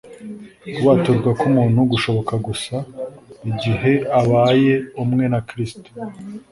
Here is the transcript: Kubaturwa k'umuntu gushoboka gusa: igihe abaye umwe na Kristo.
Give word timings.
Kubaturwa 0.73 1.29
k'umuntu 1.39 1.79
gushoboka 1.91 2.33
gusa: 2.47 2.75
igihe 3.49 3.93
abaye 4.19 4.73
umwe 5.03 5.25
na 5.33 5.39
Kristo. 5.49 5.89